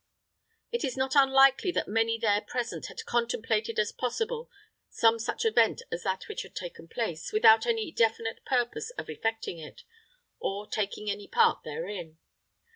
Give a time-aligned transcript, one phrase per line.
[0.71, 4.49] It is not unlikely that many there present had contemplated as possible
[4.89, 9.59] some such event as that which had taken place, without any definite purpose of effecting
[9.59, 9.83] it,
[10.39, 12.17] or taking any part therein.